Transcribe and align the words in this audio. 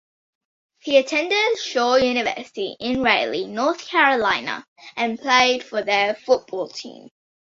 He 0.79 0.97
attended 0.97 1.59
Shaw 1.59 1.93
University 1.97 2.75
in 2.79 3.03
Raleigh, 3.03 3.45
North 3.45 3.85
Carolina 3.87 4.65
and 4.95 5.19
played 5.19 5.63
for 5.63 5.83
their 5.83 6.15
football 6.15 6.69
team. 6.69 7.09